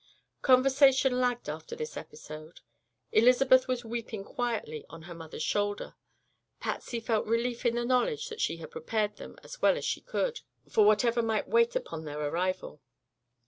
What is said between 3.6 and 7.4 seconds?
was weeping quietly on her mother's shoulder. Patsy felt